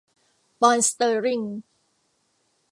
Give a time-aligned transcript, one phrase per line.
[0.59, 1.41] ปอนด์สเตอร์ลิง